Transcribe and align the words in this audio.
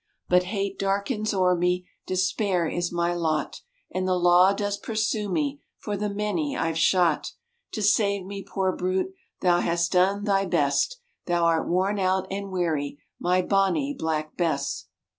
But 0.27 0.45
hate 0.45 0.79
darkens 0.79 1.31
o'er 1.31 1.53
me, 1.55 1.87
Despair 2.07 2.67
is 2.67 2.91
my 2.91 3.13
lot, 3.13 3.61
And 3.91 4.07
the 4.07 4.15
law 4.17 4.51
does 4.51 4.77
pursue 4.79 5.29
me 5.31 5.61
For 5.77 5.95
the 5.95 6.09
many 6.09 6.57
I've 6.57 6.79
shot; 6.79 7.33
To 7.73 7.83
save 7.83 8.25
me, 8.25 8.41
poor 8.41 8.75
brute, 8.75 9.13
Thou 9.41 9.59
hast 9.59 9.91
done 9.91 10.23
thy 10.23 10.47
best, 10.47 10.97
Thou 11.27 11.43
art 11.45 11.67
worn 11.67 11.99
out 11.99 12.25
and 12.31 12.49
weary, 12.51 12.97
My 13.19 13.43
Bonnie 13.43 13.93
Black 13.95 14.35
Bess. 14.35 14.87